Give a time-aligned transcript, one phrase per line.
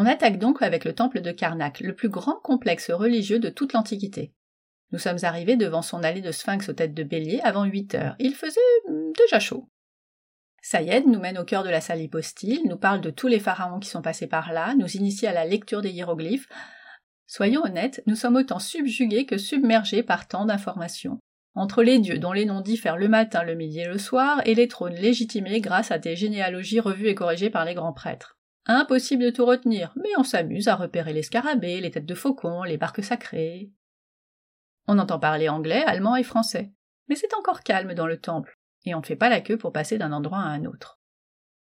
[0.00, 3.72] On attaque donc avec le temple de Karnak, le plus grand complexe religieux de toute
[3.72, 4.32] l'Antiquité.
[4.92, 8.14] Nous sommes arrivés devant son allée de sphinx aux têtes de bélier avant 8 heures.
[8.20, 9.68] Il faisait hmm, déjà chaud.
[10.62, 13.80] Sayed nous mène au cœur de la salle hypostyle, nous parle de tous les pharaons
[13.80, 16.48] qui sont passés par là, nous initie à la lecture des hiéroglyphes.
[17.26, 21.18] Soyons honnêtes, nous sommes autant subjugués que submergés par tant d'informations.
[21.56, 24.54] Entre les dieux dont les noms diffèrent le matin, le midi et le soir, et
[24.54, 28.37] les trônes légitimés grâce à des généalogies revues et corrigées par les grands prêtres.
[28.70, 32.64] Impossible de tout retenir, mais on s'amuse à repérer les scarabées, les têtes de faucons,
[32.64, 33.72] les barques sacrées.
[34.86, 36.70] On entend parler anglais, allemand et français.
[37.08, 39.72] Mais c'est encore calme dans le temple, et on ne fait pas la queue pour
[39.72, 41.00] passer d'un endroit à un autre.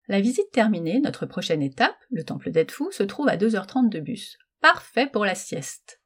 [0.07, 4.39] La visite terminée, notre prochaine étape, le temple d'Edfou, se trouve à 2h30 de bus.
[4.59, 6.01] Parfait pour la sieste.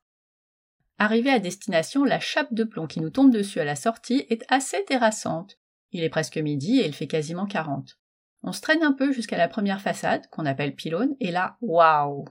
[0.98, 4.44] Arrivé à destination, la chape de plomb qui nous tombe dessus à la sortie est
[4.50, 5.58] assez terrassante.
[5.92, 7.98] Il est presque midi et il fait quasiment 40.
[8.44, 12.26] On se traîne un peu jusqu'à la première façade, qu'on appelle pylône, et là, waouh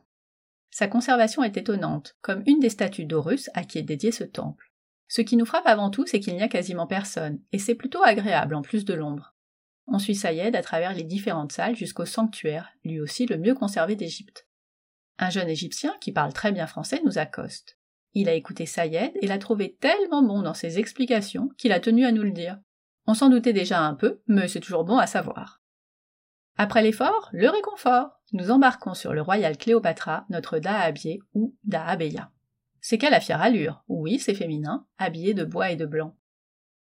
[0.71, 4.73] Sa conservation est étonnante, comme une des statues d'Horus à qui est dédié ce temple.
[5.07, 8.03] Ce qui nous frappe avant tout, c'est qu'il n'y a quasiment personne, et c'est plutôt
[8.03, 9.35] agréable en plus de l'ombre.
[9.87, 13.97] On suit Sayed à travers les différentes salles jusqu'au sanctuaire, lui aussi le mieux conservé
[13.97, 14.47] d'Égypte.
[15.19, 17.77] Un jeune Égyptien, qui parle très bien français, nous accoste.
[18.15, 22.05] Il a écouté Sayed et l'a trouvé tellement bon dans ses explications qu'il a tenu
[22.05, 22.59] à nous le dire.
[23.07, 25.60] On s'en doutait déjà un peu, mais c'est toujours bon à savoir.
[26.63, 28.21] Après l'effort, le réconfort.
[28.35, 32.31] Nous embarquons sur le Royal Cléopatra, notre Dahabier ou Dahabeya.
[32.83, 36.19] C'est qu'elle a fière allure, oui, c'est féminin, habillé de bois et de blanc.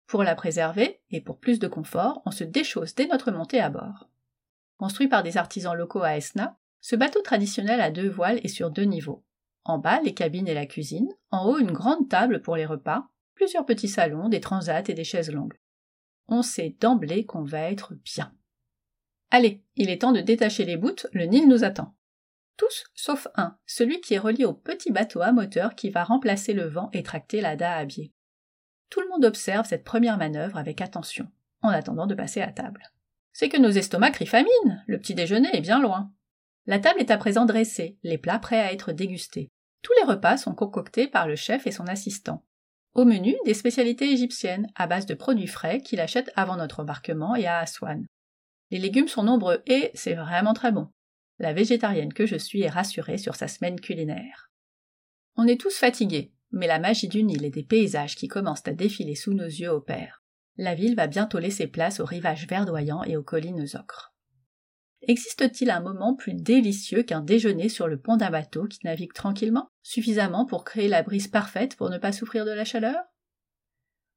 [0.06, 3.70] Pour la préserver, et pour plus de confort, on se déchausse dès notre montée à
[3.70, 4.08] bord.
[4.78, 8.72] Construit par des artisans locaux à Esna, ce bateau traditionnel a deux voiles et sur
[8.72, 9.26] deux niveaux.
[9.66, 13.10] En bas, les cabines et la cuisine, en haut, une grande table pour les repas,
[13.36, 15.60] plusieurs petits salons, des transats et des chaises longues.
[16.30, 18.32] On sait d'emblée qu'on va être bien.
[19.30, 21.96] Allez, il est temps de détacher les bouts, le Nil nous attend.
[22.56, 26.54] Tous sauf un, celui qui est relié au petit bateau à moteur qui va remplacer
[26.54, 28.12] le vent et tracter la à biais.
[28.90, 31.28] Tout le monde observe cette première manœuvre avec attention,
[31.62, 32.92] en attendant de passer à table.
[33.34, 36.12] C'est que nos estomacs crient famine, le petit déjeuner est bien loin.
[36.66, 39.52] La table est à présent dressée, les plats prêts à être dégustés.
[39.84, 42.44] Tous les repas sont concoctés par le chef et son assistant.
[42.96, 47.36] Au menu, des spécialités égyptiennes, à base de produits frais qu'il achète avant notre embarquement
[47.36, 48.08] et à Aswan.
[48.70, 50.90] Les légumes sont nombreux et c'est vraiment très bon.
[51.40, 54.52] La végétarienne que je suis est rassurée sur sa semaine culinaire.
[55.36, 58.74] On est tous fatigués, mais la magie du Nil et des paysages qui commencent à
[58.74, 60.24] défiler sous nos yeux opèrent.
[60.58, 64.16] La ville va bientôt laisser place aux rivages verdoyants et aux collines ocres.
[65.04, 69.70] Existe-t-il un moment plus délicieux qu'un déjeuner sur le pont d'un bateau qui navigue tranquillement,
[69.84, 72.98] suffisamment pour créer la brise parfaite pour ne pas souffrir de la chaleur?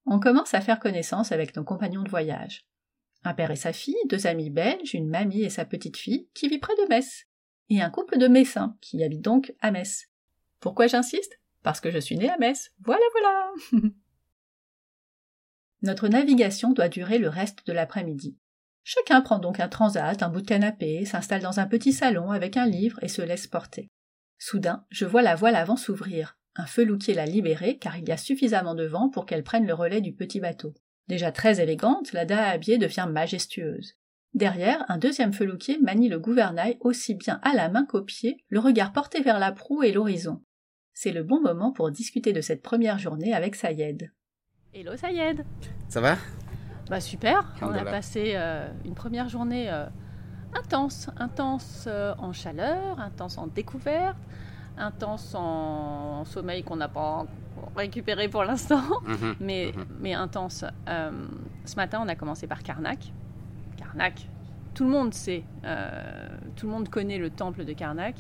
[0.07, 2.65] On commence à faire connaissance avec nos compagnons de voyage
[3.25, 6.49] un père et sa fille, deux amis belges, une mamie et sa petite fille, qui
[6.49, 7.27] vit près de Metz,
[7.69, 10.09] et un couple de Messins, qui habite donc à Metz.
[10.59, 11.39] Pourquoi j'insiste?
[11.63, 12.73] Parce que je suis née à Metz.
[12.81, 13.53] Voilà, voilà
[15.83, 18.37] Notre navigation doit durer le reste de l'après-midi.
[18.83, 22.57] Chacun prend donc un transat, un bout de canapé, s'installe dans un petit salon avec
[22.57, 23.89] un livre et se laisse porter.
[24.39, 26.39] Soudain, je vois la voile avant s'ouvrir.
[26.57, 29.75] Un feloutier l'a libérée car il y a suffisamment de vent pour qu'elle prenne le
[29.75, 30.75] relais du petit bateau.
[31.11, 33.97] Déjà très élégante, la dahabier devient majestueuse.
[34.33, 38.61] Derrière, un deuxième felouquier manie le gouvernail aussi bien à la main qu'au pied, le
[38.61, 40.41] regard porté vers la proue et l'horizon.
[40.95, 44.13] C'est le bon moment pour discuter de cette première journée avec Sayed.
[44.73, 45.45] Hello Sayed
[45.89, 46.17] Ça va?
[46.89, 49.87] Bah super, on a passé euh, une première journée euh,
[50.55, 54.17] intense, intense euh, en chaleur, intense en découverte,
[54.81, 57.27] intense en sommeil qu'on n'a pas
[57.77, 59.35] récupéré pour l'instant, mhm.
[59.41, 59.85] mais, mhm.
[60.01, 60.65] mais intense.
[60.89, 61.11] Euh,
[61.65, 63.13] ce matin, on a commencé par Karnak.
[63.77, 64.29] Karnak,
[64.75, 68.17] tout le monde sait, euh, tout le monde connaît le temple de Karnak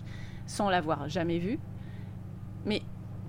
[0.46, 1.58] sans l'avoir jamais vu.
[2.66, 2.82] Mais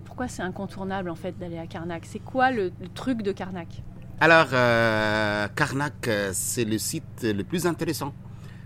[0.06, 2.06] pourquoi c'est incontournable en fait d'aller à Karnak?
[2.06, 3.84] C'est quoi le, truc de Karnak?
[4.19, 8.13] Alors, euh, Karnak, c'est le site le plus intéressant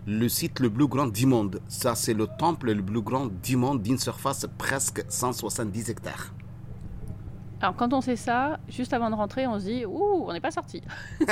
[0.06, 1.60] le site le plus grand du monde.
[1.68, 6.34] Ça, c'est le temple le plus grand du monde d'une surface presque 170 hectares.
[7.62, 10.42] Alors, quand on sait ça, juste avant de rentrer, on se dit Ouh, on n'est
[10.42, 10.82] pas sorti.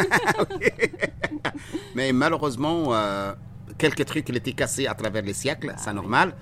[1.96, 3.34] Mais malheureusement, euh,
[3.78, 6.34] quelques trucs été cassés à travers les siècles, c'est normal.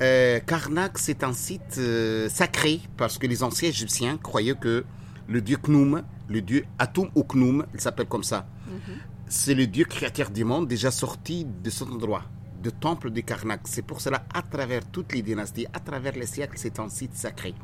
[0.00, 4.84] Euh, Karnak, c'est un site euh, sacré parce que les anciens Égyptiens croyaient que
[5.28, 9.66] le dieu Khnum, le dieu Atum ou Khnum, il s'appelle comme ça, mhm c'est le
[9.66, 12.24] Dieu créateur du monde déjà sorti de cet endroit,
[12.62, 13.62] de temple de Karnak.
[13.64, 17.16] C'est pour cela, à travers toutes les dynasties, à travers les siècles, c'est un site
[17.16, 17.54] sacré.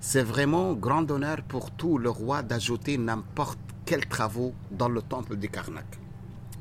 [0.00, 5.36] C'est vraiment grand honneur pour tout le roi d'ajouter n'importe quels travaux dans le temple
[5.36, 5.86] de Karnak.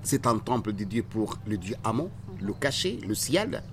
[0.03, 3.63] C'est un temple de Dieu pour le Dieu Amon, le cachet, le ciel.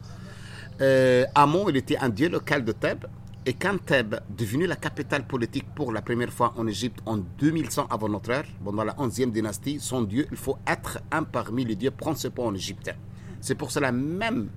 [0.81, 3.05] Euh, Amon, il était un dieu local de Thèbes.
[3.49, 7.87] Et quand Thèbes, devenue la capitale politique pour la première fois en Égypte en 2100
[7.89, 11.77] avant notre ère, dans la 11e dynastie, son dieu, il faut être un parmi les
[11.77, 12.93] dieux principaux en Égypte.
[13.41, 14.49] C'est pour cela même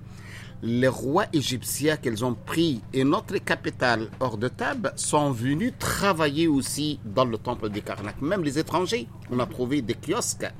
[0.62, 6.48] les rois égyptiens qu'ils ont pris et notre capitale hors de Thèbes sont venus travailler
[6.48, 8.20] aussi dans le temple de Karnak.
[8.20, 10.50] Même les étrangers, on a trouvé des kiosques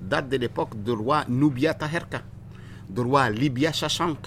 [0.00, 2.22] datent de l'époque du roi Nubia Taherka,
[2.90, 4.18] du roi Libya Shashank,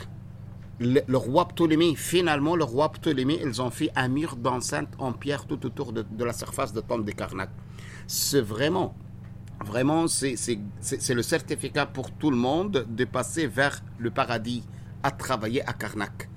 [0.80, 1.96] le, roi Ptolémée.
[1.96, 6.06] Finalement, le roi Ptolémée, ils ont fait un mur d'enceinte en pierre tout autour de,
[6.24, 7.50] la surface de temple de Karnak.
[8.08, 8.96] C'est vraiment
[9.66, 10.38] Vraiment, c'est
[11.10, 14.64] le certificat pour tout le monde de passer vers le paradis
[15.04, 16.30] à travailler à Karnak.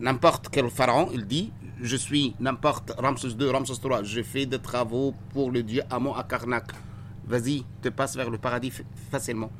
[0.00, 4.58] N'importe quel pharaon, il dit, je suis n'importe Ramses II, Ramses III, je fais des
[4.58, 6.72] travaux pour le dieu Amon à Karnak.
[7.26, 8.72] Vas-y, te passe vers le paradis
[9.10, 9.52] facilement.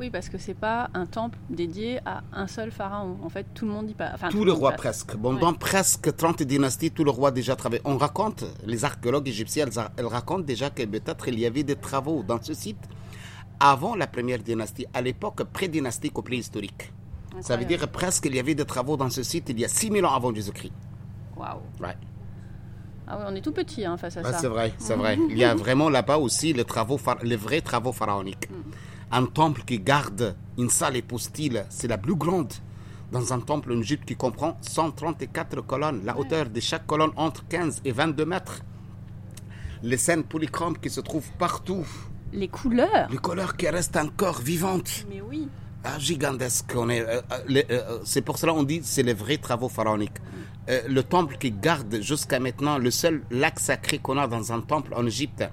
[0.00, 3.18] Oui, parce que c'est pas un temple dédié à un seul pharaon.
[3.22, 4.12] En fait, tout le monde y passe.
[4.14, 5.16] Enfin, tout, le roi presque.
[5.16, 7.82] Bon, dans presque 30 dynasties, tout le roi déjà travaillé.
[7.84, 9.66] On raconte, les archéologues égyptiens,
[9.96, 12.88] elles, racontent déjà que peut-être il y avait des travaux dans ce site
[13.60, 16.92] avant la première dynastie, à l'époque pré-dynastique au préhistorique.
[17.40, 19.68] Ça veut dire presque il y avait des travaux dans ce site il y a
[19.68, 20.72] 6000 ans avant Jésus-Christ.
[21.36, 21.60] Waouh.
[21.80, 21.96] Ouais.
[23.06, 24.32] Ah oui, on est tout petit hein, face à ça.
[24.38, 25.18] C'est vrai, c'est vrai.
[25.30, 28.48] Il y a vraiment là-bas aussi les, travaux, les vrais travaux pharaoniques.
[28.48, 28.54] Mm.
[29.14, 32.52] Un temple qui garde une salle épostyle, c'est la plus grande
[33.12, 36.00] dans un temple en Égypte qui comprend 134 colonnes.
[36.04, 38.62] La hauteur de chaque colonne entre 15 et 22 mètres.
[39.82, 41.86] Les scènes polychromes qui se trouvent partout
[42.32, 43.08] les couleurs.
[43.10, 45.04] Les couleurs qui restent encore vivantes.
[45.10, 45.48] Mais oui.
[45.84, 46.72] Ah, gigantesque.
[46.74, 47.20] On est, euh,
[47.50, 50.18] euh, euh, c'est pour cela qu'on dit c'est les vrais travaux pharaoniques.
[50.68, 54.94] le temple qui garde jusqu'à maintenant le seul lac sacré qu'on a dans un temple
[54.94, 55.44] en Égypte.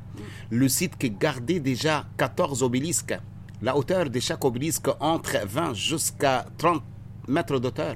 [0.49, 3.17] Le site qui gardait déjà 14 obélisques.
[3.61, 6.81] La hauteur de chaque obélisque entre 20 jusqu'à 30
[7.27, 7.95] mètres d'auteur.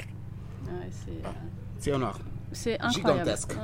[0.65, 1.21] Ouais, c'est...
[1.23, 2.19] Ah, énorme.
[2.51, 3.19] C'est incroyable.
[3.19, 3.55] Gigantesque.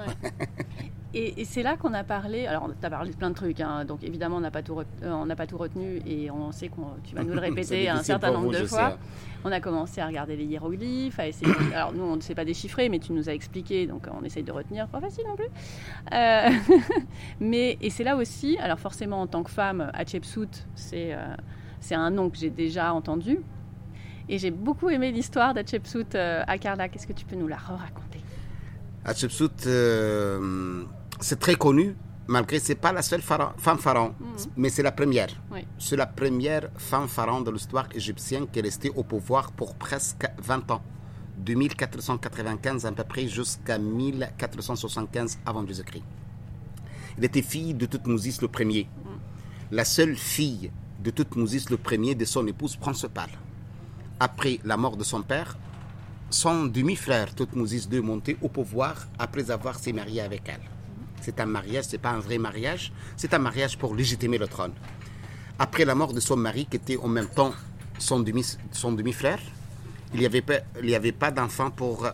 [1.13, 2.45] Et, c'est là qu'on a parlé.
[2.45, 4.79] Alors, tu as parlé de plein de trucs, hein, donc évidemment, on n'a pas, tout
[4.79, 8.31] euh, pas tout retenu et on sait que tu vas nous le répéter un certain
[8.31, 8.97] nombre de fois.
[9.43, 11.51] On a commencé à regarder les hiéroglyphes, à essayer.
[11.73, 14.43] alors, nous, on ne sait pas déchiffrer, mais tu nous as expliqué, donc on essaye
[14.43, 14.87] de retenir.
[14.87, 15.49] Pas facile non plus.
[16.13, 16.49] Euh,
[17.39, 21.35] mais, et c'est là aussi, alors forcément, en tant que femme, Hatshepsut, c'est euh,
[21.79, 23.39] c'est un nom que j'ai déjà entendu.
[24.27, 26.95] Et j'ai beaucoup aimé l'histoire d'Hatshepsut à Karnak.
[26.95, 28.21] Est-ce que tu peux nous la raconter
[29.05, 29.67] Hatshepsut
[31.19, 31.95] c'est très connu,
[32.27, 34.35] malgré c'est pas la seule femme pharaon, mhm.
[34.55, 35.29] mais c'est la première.
[35.77, 40.25] C'est la première femme pharaon de l'histoire égyptienne qui est restée au pouvoir pour presque
[40.41, 40.81] 20 ans,
[41.37, 46.03] de 1495 à peu près jusqu'à 1475 avant Jésus-Christ.
[47.17, 49.19] Elle était fille de Toutmousis le premier, mhm.
[49.71, 53.29] la seule fille de Toutmousis le premier de son épouse principale.
[54.19, 55.57] Après la mort de son père,
[56.29, 60.61] son demi-frère Toutmousis II monté au pouvoir après avoir s'est marié avec elle.
[61.21, 64.73] C'est un mariage, c'est pas un vrai mariage, c'est un mariage pour légitimer le trône.
[65.57, 67.53] Après la mort de son mari, qui était en même temps
[67.97, 69.39] son demi, son demi-frère,
[70.13, 70.59] il n'y avait pas,
[71.19, 72.07] pas d'enfant pour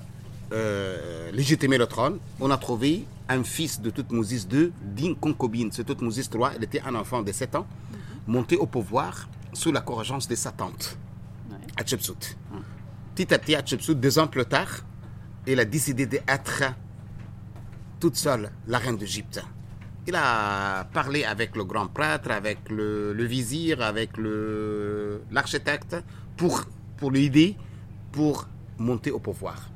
[0.52, 2.20] euh, légitimer le trône.
[2.40, 5.72] On a trouvé un fils de Toutmousis II, digne concubine.
[5.72, 7.68] Ce Toutmousis III, il était un enfant de 7 ans,
[8.28, 10.98] monté au pouvoir sous la couragence de sa tante,
[11.78, 12.38] Hatshepsut.
[13.14, 14.82] Petit à petit, Hatshepsut, deux ans plus tard,
[15.48, 16.64] elle a décidé d'être
[18.00, 19.42] toute seule la reine d'Égypte.
[20.08, 24.12] Il a parlé avec le grand prêtre, avec le, vizir, avec
[25.32, 25.96] l'architecte
[26.38, 26.66] pour,
[26.98, 27.58] pour l'aider
[28.12, 29.70] pour monter au pouvoir.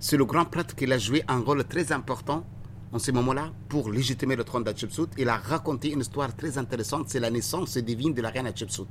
[0.00, 2.44] C'est le grand prêtre qui a joué un rôle très important
[2.92, 5.08] en ce moment-là pour légitimer le trône d'Hatshepsut.
[5.18, 8.88] Il a raconté une histoire très intéressante, c'est la naissance divine de la reine Hatshepsut.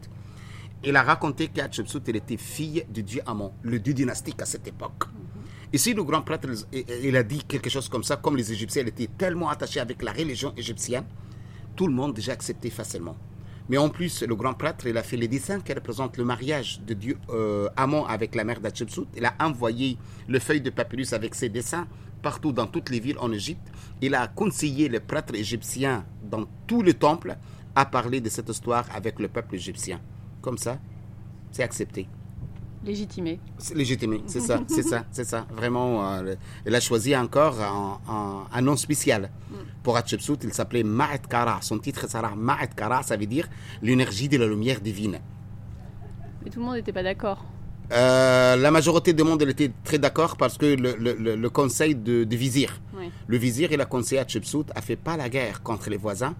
[0.83, 5.05] Il a raconté qu'Hatshepsut était fille du dieu Amon, le dieu dynastique à cette époque.
[5.73, 6.47] Ici, le grand prêtre,
[7.03, 10.13] il a dit quelque chose comme ça, comme les Égyptiens étaient tellement attachés avec la
[10.13, 11.03] religion égyptienne,
[11.75, 13.17] tout le monde déjà accepté facilement.
[13.69, 16.79] Mais en plus, le grand prêtre, il a fait les dessins qui représentent le mariage
[16.85, 19.07] de Dieu euh, Amon avec la mère d'Hatshepsut.
[19.15, 19.97] Il a envoyé
[20.27, 21.87] le feuille de papyrus avec ses dessins
[22.21, 23.67] partout dans toutes les villes en Égypte.
[24.01, 27.37] Il a conseillé les prêtres égyptiens dans tous les temples
[27.75, 29.99] à parler de cette histoire avec le peuple égyptien.
[30.41, 30.79] Comme ça,
[31.51, 32.07] c'est accepté.
[32.87, 33.37] Légitimé.
[33.75, 35.45] Légitimé, c'est ça, c'est ça, c'est ça.
[35.51, 39.29] Vraiment, euh, elle a choisi encore un, nom spécial.
[39.49, 39.55] Mm.
[39.83, 41.59] Pour Hatshepsut, il s'appelait Ma'at Kara.
[41.61, 43.49] Son titre sera Ma'at Kara, ça veut dire
[43.81, 45.19] l'énergie de la lumière divine.
[46.45, 47.43] Mais tout le monde n'était pas d'accord.
[47.91, 52.79] Euh, la majorité du monde était très d'accord parce que le, conseil de, vizir,
[53.27, 56.35] le vizir et la conseillère Hatshepsut a fait pas la guerre contre les voisins.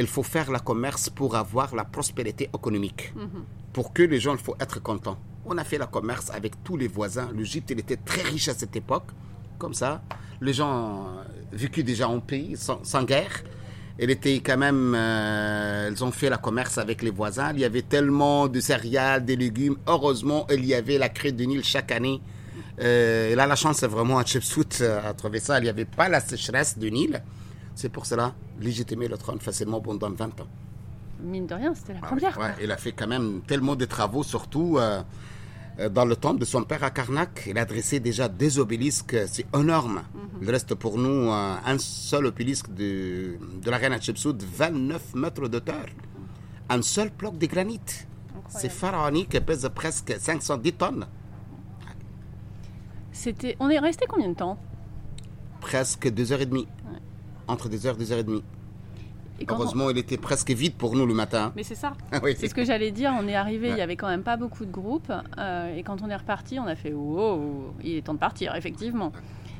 [0.00, 3.12] Il faut faire le commerce pour avoir la prospérité économique.
[3.16, 3.72] Mm-hmm.
[3.72, 5.18] Pour que les gens, il faut être contents
[5.52, 7.28] On a fait le commerce avec tous les voisins.
[7.34, 9.08] L'Égypte, était très riche à cette époque.
[9.58, 10.00] Comme ça,
[10.40, 13.42] les gens euh, vécu déjà en pays, sans, sans guerre.
[13.98, 17.52] Elle était quand même, euh, ils ont fait le commerce avec les voisins.
[17.52, 19.76] Il y avait tellement de céréales, des légumes.
[19.88, 22.22] Heureusement, il y avait la crue du Nil chaque année.
[22.80, 25.58] Euh, elle a la chance vraiment à Chipsfoot à trouver ça.
[25.58, 27.20] Il n'y avait pas la sécheresse du Nil.
[27.74, 30.46] C'est pour cela légitimé le trône facilement pendant 20 ans.
[31.22, 32.38] Mine de rien, c'était la Ah première.
[32.38, 35.02] ouais, il a fait quand même tellement de travaux, surtout euh,
[35.88, 37.44] dans le temple de son père à Karnak.
[37.46, 40.02] Il a dressé déjà des obélisques, c'est énorme.
[40.14, 40.42] Mhm.
[40.42, 45.48] Il reste pour nous euh, un seul obélisque de, de la reine Hatshepsut, 29 mètres
[45.48, 45.86] de hauteur.
[46.68, 47.80] Un seul bloc de granit.
[48.48, 51.06] C'est pharaonique, pèse presque 510 tonnes.
[53.12, 53.56] C'était.
[53.60, 54.58] On est resté combien de temps?
[55.60, 56.66] Presque 2h30.
[57.46, 58.36] Entre 2h et 2h30.
[58.38, 58.42] Et
[59.48, 61.52] on- Heureusement, il était presque vide pour nous le matin.
[61.56, 61.92] Mais c'est ça.
[62.22, 63.12] oui, C'est ce que j'allais dire.
[63.18, 65.12] On est arrivé, il y avait quand même pas beaucoup de groupes.
[65.38, 68.54] euh, et quand on est reparti, on a fait wow, il est temps de partir,
[68.56, 69.12] effectivement.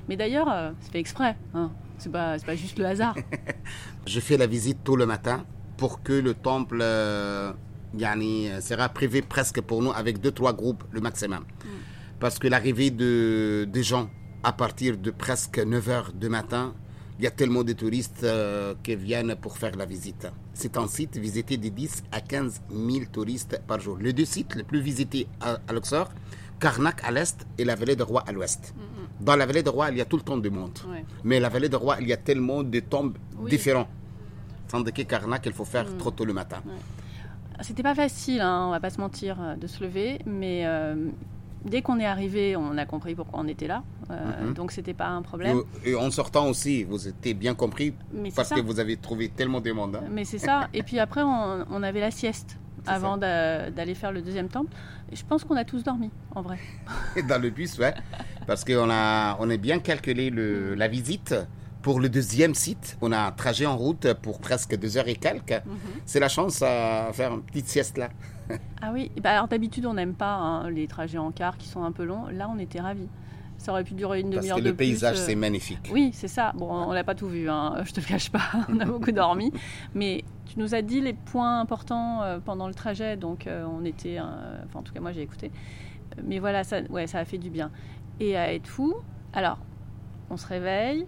[0.08, 1.36] Mais d'ailleurs, euh, c'est fait exprès.
[1.54, 1.70] Hein.
[1.98, 3.14] C'est pas, pas juste le hasard.
[4.06, 5.44] Je fais la visite tôt le matin
[5.76, 7.52] pour que le temple euh,
[7.96, 11.44] yani, euh, sera privé presque pour nous avec deux, trois groupes le maximum.
[12.18, 14.10] Parce que l'arrivée de, des gens
[14.42, 16.74] à partir de presque 9 heures du matin,
[17.20, 20.26] il y a tellement de touristes euh, qui viennent pour faire la visite.
[20.54, 23.98] C'est un site visité de 10 à 15 000 touristes par jour.
[24.00, 26.08] Les deux sites les plus visités à, à Luxor,
[26.58, 28.74] Karnak à l'est et la vallée de Roi à l'ouest.
[29.20, 30.78] Dans la vallée de Roi, il y a tout le temps du monde.
[30.88, 31.04] Ouais.
[31.22, 33.50] Mais la vallée de Roi, il y a tellement de tombes Oui.
[33.50, 33.88] différents.
[34.68, 36.62] Tandis que Karnak, il faut faire trop tôt le matin.
[37.60, 40.94] C'était pas facile, hein, on va pas se mentir, euh, de se lever, mais euh,
[41.66, 43.82] dès qu'on est arrivé, on a compris pourquoi on était là.
[44.10, 44.54] Euh, Mhm.
[44.54, 45.62] Donc c'était pas un problème.
[45.84, 49.28] Et, et en sortant aussi, vous étiez bien compris Mais parce que vous avez trouvé
[49.28, 49.96] tellement de monde.
[49.96, 50.04] hein.
[50.10, 50.68] Mais c'est ça.
[50.74, 54.72] Et puis après, on, on avait la sieste avant d'a- d'aller faire le deuxième temple.
[55.12, 56.58] Je pense qu'on a tous dormi, en vrai.
[57.28, 57.94] Dans le bus, ouais.
[58.46, 61.34] Parce qu'on a, on a bien calculé le, la visite.
[61.82, 65.14] Pour le deuxième site, on a un trajet en route pour presque deux heures et
[65.16, 65.62] quelques.
[66.04, 68.08] C'est la chance à faire une petite sieste là.
[68.82, 71.84] Ah oui, bah alors d'habitude on n'aime pas hein, les trajets en car qui sont
[71.84, 72.26] un peu longs.
[72.32, 73.06] Là on était ravis.
[73.60, 75.90] Ça aurait pu durer une Parce demi-heure que de le paysage, euh, c'est magnifique.
[75.92, 76.52] Oui, c'est ça.
[76.56, 78.40] Bon, on l'a pas tout vu, hein, je te le cache pas.
[78.70, 79.52] on a beaucoup dormi.
[79.94, 83.84] Mais tu nous as dit les points importants euh, pendant le trajet, donc euh, on
[83.84, 84.18] était.
[84.18, 85.52] enfin, en tout cas, moi j'ai écouté.
[86.24, 87.70] Mais voilà, ça, ouais, ça a fait du bien.
[88.18, 88.94] Et à être fou,
[89.34, 89.58] alors,
[90.30, 91.06] on se réveille,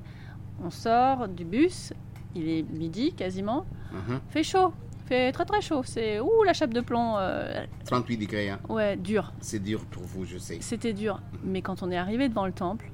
[0.62, 1.94] on sort du bus,
[2.34, 4.20] il est midi quasiment, Mhm.
[4.28, 4.74] fait chaud,
[5.06, 5.82] fait très très chaud.
[5.84, 8.60] C'est ouh la chape de plomb, euh, 38 degrés, hein.
[8.68, 9.32] ouais, dur.
[9.40, 10.58] c'est dur pour vous, je sais.
[10.60, 11.20] C'était dur.
[11.44, 12.90] Mais quand on est arrivé devant le temple,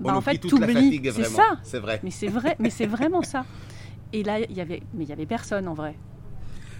[0.00, 1.58] On bah, en fait, fatigue, C'est ça.
[1.62, 2.00] C'est vrai.
[2.02, 3.44] Mais c'est vrai, mais c'est vraiment ça.
[4.12, 5.96] Et là, il y avait, mais il y avait personne en vrai.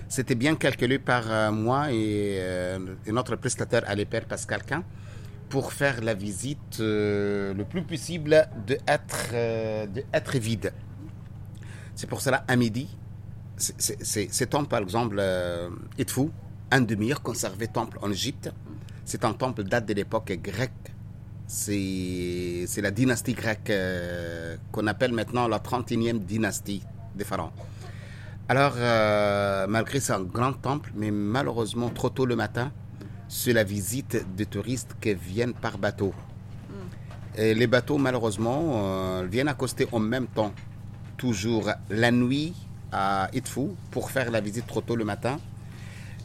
[0.08, 4.84] C'était bien calculé par euh, moi et, euh, et notre prestataire à l'EPER, Pascal Quin,
[5.48, 9.32] pour faire la visite euh, le plus possible de être,
[9.92, 10.72] de être vide.
[11.96, 12.88] C'est pour cela, à midi,
[13.56, 16.30] c'est- c'est c'est- ce temple, par exemple, euh, Edfou,
[16.70, 18.50] un des meilleurs conservés temples en Égypte.
[19.04, 20.72] C'est un temple date de l'époque grecque.
[21.46, 26.82] C'est la dynastie grecque euh, qu'on appelle maintenant la 31e dynastie
[27.14, 27.52] des pharaons.
[28.48, 32.72] Alors, euh, malgré c'est un grand temple, mais malheureusement, trop tôt le matin,
[33.28, 36.12] c'est la visite de touristes qui viennent par bateau.
[37.36, 40.52] Et les bateaux, malheureusement, euh, viennent accoster en même temps,
[41.16, 42.54] toujours la nuit
[42.92, 45.38] à Itfou, pour faire la visite trop tôt le matin.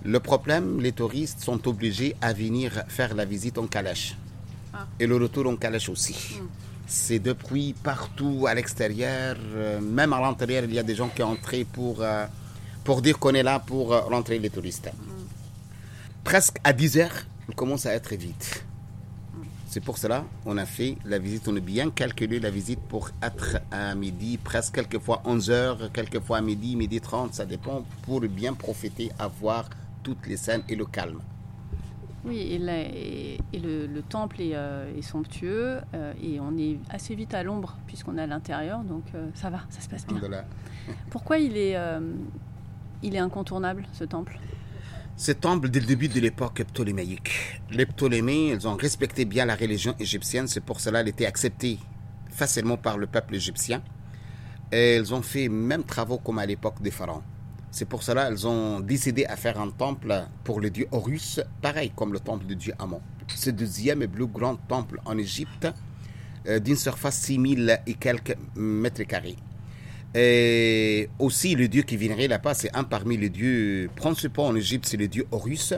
[0.04, 4.18] Le problème, les touristes sont obligés à venir faire la visite en calèche.
[4.74, 4.88] Ah.
[5.00, 6.40] Et le retour en calèche aussi.
[6.88, 11.22] C'est depuis partout à l'extérieur, euh, même à l'intérieur, il y a des gens qui
[11.24, 12.26] ont entré pour, euh,
[12.84, 14.90] pour dire qu'on est là pour euh, rentrer les touristes.
[16.24, 18.66] Presque à 10 heures, il commence à être vite.
[19.72, 23.10] C'est pour cela on a fait la visite, on a bien calculé la visite pour
[23.24, 28.20] être à midi, presque quelquefois 11 heures, quelquefois à midi, midi 30, ça dépend, pour
[28.20, 29.70] bien profiter, avoir
[30.04, 31.22] toutes les scènes et le calme.
[32.26, 36.58] Oui, et, la- et- et le, le temple est, euh, est somptueux euh, et on
[36.58, 39.88] est assez vite à l'ombre puisqu'on est à l'intérieur, donc euh, ça va, ça se
[39.88, 40.18] passe bien.
[41.10, 41.78] Pourquoi il est,
[43.04, 44.38] il est incontournable ce temple?
[45.22, 49.94] Ce temple, dès le début de l'époque ptolémaïque, les Ptolémées, ont respecté bien la religion
[50.00, 51.78] égyptienne, c'est pour cela qu'elle était acceptée
[52.32, 53.84] facilement par le peuple égyptien.
[54.72, 57.22] Et ils ont fait même travaux comme à l'époque des pharaons.
[57.70, 61.92] C'est pour cela qu'ils ont décidé à faire un temple pour le dieu Horus, pareil
[61.96, 63.02] comme le temple du dieu Amon.
[63.28, 65.68] Ce deuxième et plus grand temple en Égypte,
[66.48, 69.38] euh, d'une surface 6000 et quelques mètres carrés.
[70.14, 74.86] Et aussi, le dieu qui viendrait là-bas, c'est un parmi les dieux principaux en Égypte,
[74.88, 75.74] c'est le dieu Horus.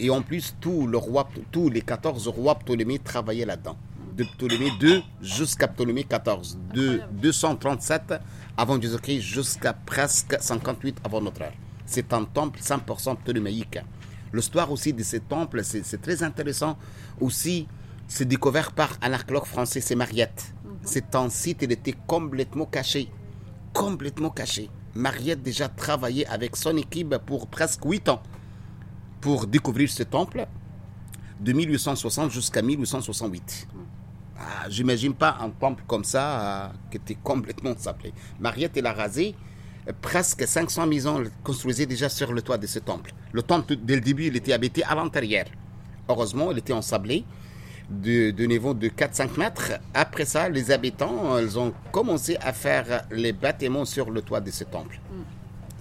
[0.00, 3.76] Et en plus, tout le roi, tous les 14 rois Ptolémée travaillaient là-dedans.
[4.16, 6.58] De Ptolémée 2 jusqu'à Ptolémée 14.
[6.74, 8.14] De 237
[8.56, 11.52] avant Jésus-Christ jusqu'à presque 58 avant notre ère.
[11.84, 13.78] C'est un temple 100% ptoléméique.
[14.32, 16.76] L'histoire aussi de ces temples, c'est très intéressant.
[17.20, 17.68] Aussi,
[18.08, 20.52] c'est découvert par un archéologue français, c'est Mariette.
[20.64, 20.70] Mhm.
[20.82, 23.08] C'est un site, il était complètement caché.
[23.76, 24.70] Complètement caché.
[24.94, 28.22] Mariette déjà travaillé avec son équipe pour presque 8 ans
[29.20, 30.46] pour découvrir ce temple
[31.40, 33.68] de 1860 jusqu'à 1868.
[34.38, 38.14] Ah, J'imagine pas un temple comme ça euh, qui était complètement sablé.
[38.40, 39.34] Mariette, elle a rasé
[40.00, 43.12] presque 500 maisons construisaient déjà sur le toit de ce temple.
[43.32, 45.44] Le temple, dès le début, il était habité à l'intérieur.
[46.08, 47.24] Heureusement, il était ensablé
[47.90, 49.72] de, de niveau de 4-5 mètres.
[49.94, 54.50] Après ça, les habitants, ils ont commencé à faire les bâtiments sur le toit de
[54.50, 55.00] ce temple.
[55.10, 55.22] Mm.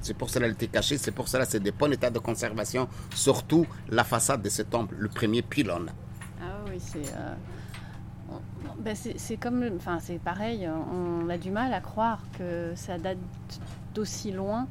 [0.02, 2.88] C'est pour cela qu'il était caché, c'est pour cela c'est des bons états de conservation,
[3.16, 5.90] surtout la façade de ce temple, le premier pylône.
[6.40, 7.10] Ah oui, c'est...
[7.16, 7.34] Euh,
[8.80, 13.18] ben c'est comme, enfin c'est pareil, on a du mal à croire que ça date
[13.94, 14.68] d'aussi loin,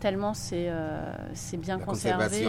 [0.00, 2.46] tellement c'est euh, c'est bien conservé.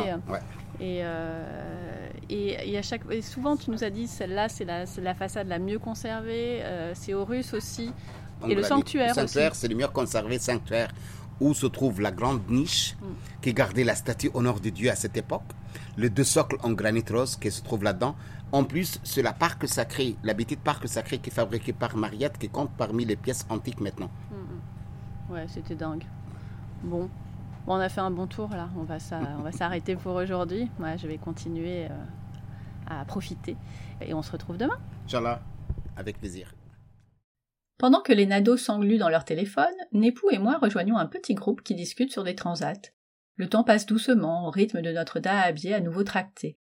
[0.79, 4.85] Et, euh, et, et, à chaque, et souvent, tu nous as dit, celle-là, c'est la,
[5.01, 6.61] la, façade la mieux conservée.
[6.63, 7.91] Euh, c'est Horus aussi.
[8.47, 10.89] et le sanctuaire, le sanctuaire c'est le mieux conservé sanctuaire
[11.39, 13.05] où se trouve la grande niche mm.
[13.41, 15.43] qui gardait la statue au nord de Dieu à cette époque.
[15.97, 18.15] Les deux socles en granit rose qui se trouvent là-dedans.
[18.51, 22.37] En plus, c'est la parc sacré, la petite parc sacré qui est fabriquée par Mariette
[22.37, 24.09] qui compte parmi les pièces antiques maintenant.
[24.31, 25.33] Mm, mm.
[25.33, 26.03] Ouais, c'était dingue.
[26.83, 27.09] Bon,
[27.65, 30.69] Bon, on a fait un bon tour là, on va s'arrêter pour aujourd'hui.
[30.77, 32.05] Moi, je vais continuer euh,
[32.85, 33.57] à profiter
[34.01, 34.79] et on se retrouve demain.
[35.05, 35.41] Inch'Allah,
[35.97, 36.53] avec plaisir.
[37.79, 41.63] Pendant que les nados s'engluent dans leur téléphone, Népou et moi rejoignons un petit groupe
[41.63, 42.91] qui discute sur des transats.
[43.35, 46.59] Le temps passe doucement, au rythme de notre dahabier à nouveau tracté.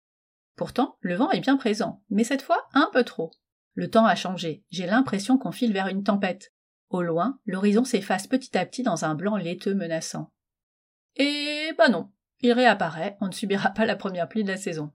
[0.54, 3.30] Pourtant, le vent est bien présent, mais cette fois un peu trop.
[3.72, 6.52] Le temps a changé, j'ai l'impression qu'on file vers une tempête.
[6.90, 10.30] Au loin, l'horizon s'efface petit à petit dans un blanc laiteux menaçant.
[11.22, 12.08] Et bah non,
[12.40, 14.90] il réapparaît, on ne subira pas la première pluie de la saison.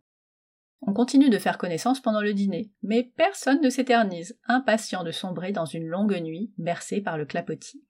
[0.82, 5.52] On continue de faire connaissance pendant le dîner, mais personne ne s'éternise, impatient de sombrer
[5.52, 7.86] dans une longue nuit bercée par le clapotis.